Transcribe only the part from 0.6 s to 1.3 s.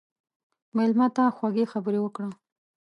مېلمه ته